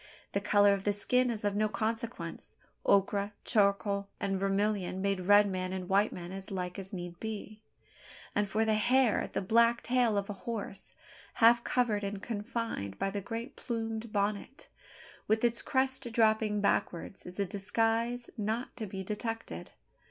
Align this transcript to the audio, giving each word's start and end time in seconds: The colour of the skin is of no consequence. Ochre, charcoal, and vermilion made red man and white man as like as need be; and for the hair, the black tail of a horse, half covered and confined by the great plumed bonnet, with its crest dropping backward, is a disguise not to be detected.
The 0.31 0.41
colour 0.41 0.73
of 0.73 0.83
the 0.83 0.93
skin 0.93 1.29
is 1.29 1.45
of 1.45 1.55
no 1.55 1.69
consequence. 1.69 2.55
Ochre, 2.87 3.33
charcoal, 3.45 4.07
and 4.19 4.39
vermilion 4.39 4.99
made 4.99 5.27
red 5.27 5.47
man 5.47 5.71
and 5.71 5.87
white 5.87 6.11
man 6.11 6.31
as 6.31 6.49
like 6.49 6.79
as 6.79 6.91
need 6.91 7.19
be; 7.19 7.61
and 8.33 8.49
for 8.49 8.65
the 8.65 8.73
hair, 8.73 9.29
the 9.31 9.43
black 9.43 9.83
tail 9.83 10.17
of 10.17 10.27
a 10.27 10.33
horse, 10.33 10.95
half 11.35 11.63
covered 11.63 12.03
and 12.03 12.19
confined 12.23 12.97
by 12.97 13.11
the 13.11 13.21
great 13.21 13.55
plumed 13.55 14.11
bonnet, 14.11 14.69
with 15.27 15.43
its 15.43 15.61
crest 15.61 16.11
dropping 16.11 16.61
backward, 16.61 17.17
is 17.23 17.39
a 17.39 17.45
disguise 17.45 18.27
not 18.39 18.75
to 18.77 18.87
be 18.87 19.03
detected. 19.03 19.69